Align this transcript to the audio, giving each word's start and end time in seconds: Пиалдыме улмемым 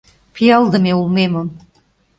Пиалдыме 0.33 0.91
улмемым 0.99 1.47